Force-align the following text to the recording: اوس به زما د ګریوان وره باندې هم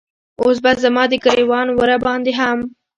اوس 0.43 0.57
به 0.63 0.71
زما 0.83 1.03
د 1.09 1.13
ګریوان 1.25 1.67
وره 1.71 1.97
باندې 2.05 2.31
هم 2.39 2.59